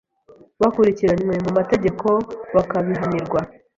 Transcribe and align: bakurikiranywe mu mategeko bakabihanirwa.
bakurikiranywe 0.61 1.35
mu 1.45 1.51
mategeko 1.57 2.07
bakabihanirwa. 2.55 3.39